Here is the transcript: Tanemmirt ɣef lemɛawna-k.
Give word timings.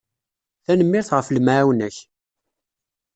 Tanemmirt 0.65 1.09
ɣef 1.15 1.27
lemɛawna-k. 1.29 1.97